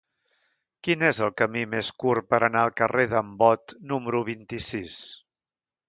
Quin 0.87 1.03
és 1.09 1.19
el 1.25 1.31
camí 1.41 1.63
més 1.75 1.91
curt 2.05 2.27
per 2.33 2.41
anar 2.49 2.65
al 2.65 2.73
carrer 2.81 3.07
d'en 3.13 3.31
Bot 3.45 3.79
número 3.93 4.27
vint-i-sis? 4.35 4.99